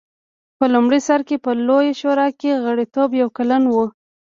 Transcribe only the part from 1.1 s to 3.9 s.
کې په لویه شورا کې غړیتوب یو کلن و